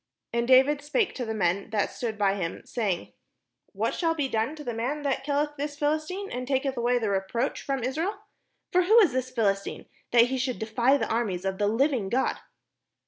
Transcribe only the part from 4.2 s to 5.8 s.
done to the man that killeth this